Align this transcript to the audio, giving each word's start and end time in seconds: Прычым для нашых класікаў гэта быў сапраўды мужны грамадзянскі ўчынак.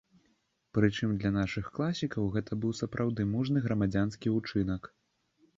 Прычым 0.77 1.11
для 1.23 1.31
нашых 1.35 1.69
класікаў 1.75 2.31
гэта 2.37 2.59
быў 2.63 2.73
сапраўды 2.81 3.29
мужны 3.35 3.65
грамадзянскі 3.67 4.35
ўчынак. 4.41 4.93